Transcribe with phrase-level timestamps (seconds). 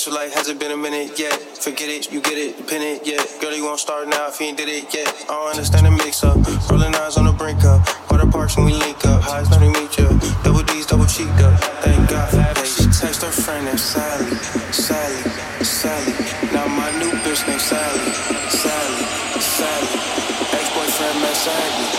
[0.00, 1.36] Extra like, hasn't been a minute yet.
[1.60, 3.20] Forget it, you get it, pin it, yeah.
[3.38, 5.06] Girl, you won't start now if you ain't did it yet.
[5.28, 6.40] I don't understand the mix up.
[6.70, 7.84] Rolling eyes on the brink up.
[8.10, 9.20] Water parks when we link up.
[9.20, 10.08] Highs when we meet ya.
[10.40, 11.52] Double D's, double cheeked up.
[11.84, 12.64] Thank God for that.
[12.64, 14.32] She text her friend named Sally,
[14.72, 15.20] Sally,
[15.60, 16.16] Sally.
[16.48, 18.00] Now my new bitch named Sally,
[18.48, 19.04] Sally,
[19.36, 20.00] Sally.
[20.48, 21.89] Ex-boyfriend met Sally.